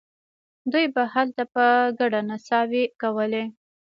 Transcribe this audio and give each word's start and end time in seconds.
دوی 0.71 0.85
به 0.95 1.03
هلته 1.13 1.43
په 1.53 1.63
ګډه 1.99 2.21
نڅاوې 2.29 2.83
کولې. 3.01 3.43